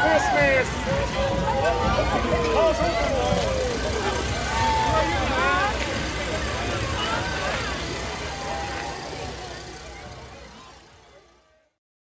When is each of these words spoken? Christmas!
Christmas! 0.00 1.77